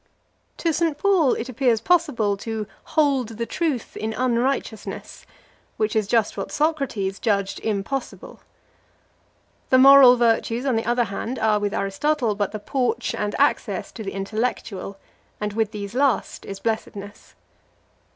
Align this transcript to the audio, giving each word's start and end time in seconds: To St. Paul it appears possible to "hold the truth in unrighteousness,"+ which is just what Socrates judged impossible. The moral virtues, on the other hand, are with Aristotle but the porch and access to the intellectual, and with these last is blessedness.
To 0.57 0.73
St. 0.73 0.97
Paul 0.97 1.33
it 1.35 1.47
appears 1.47 1.79
possible 1.79 2.35
to 2.37 2.65
"hold 2.85 3.37
the 3.37 3.45
truth 3.45 3.95
in 3.95 4.13
unrighteousness,"+ 4.13 5.27
which 5.77 5.95
is 5.95 6.07
just 6.07 6.35
what 6.35 6.51
Socrates 6.51 7.19
judged 7.19 7.59
impossible. 7.59 8.39
The 9.69 9.77
moral 9.77 10.15
virtues, 10.17 10.65
on 10.65 10.75
the 10.75 10.87
other 10.87 11.03
hand, 11.03 11.37
are 11.37 11.59
with 11.59 11.71
Aristotle 11.75 12.33
but 12.33 12.51
the 12.51 12.57
porch 12.57 13.13
and 13.13 13.35
access 13.37 13.91
to 13.91 14.01
the 14.03 14.13
intellectual, 14.13 14.97
and 15.39 15.53
with 15.53 15.69
these 15.69 15.93
last 15.93 16.47
is 16.47 16.59
blessedness. 16.59 17.35